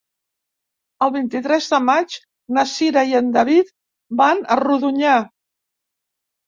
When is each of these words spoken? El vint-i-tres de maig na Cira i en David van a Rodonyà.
El 1.07 1.11
vint-i-tres 1.15 1.67
de 1.75 1.79
maig 1.89 2.17
na 2.59 2.65
Cira 2.73 3.05
i 3.13 3.15
en 3.23 3.31
David 3.39 3.73
van 4.25 4.43
a 4.57 4.61
Rodonyà. 4.67 5.19